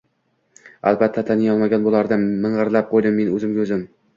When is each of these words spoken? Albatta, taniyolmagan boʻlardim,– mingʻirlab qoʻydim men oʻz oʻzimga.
Albatta, 0.91 1.23
taniyolmagan 1.27 1.85
boʻlardim,– 1.89 2.25
mingʻirlab 2.47 2.91
qoʻydim 2.95 3.17
men 3.21 3.33
oʻz 3.37 3.49
oʻzimga. 3.51 3.83